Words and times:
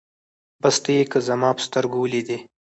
بس 0.61 0.75
ته 0.83 0.89
يې 0.97 1.03
که 1.11 1.19
زما 1.27 1.49
په 1.57 1.61
سترګو 1.67 1.97
وليدې 2.01 2.37